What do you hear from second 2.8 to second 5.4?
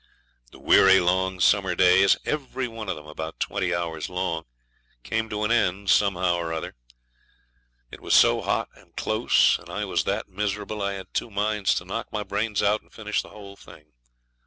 of them about twenty hours long came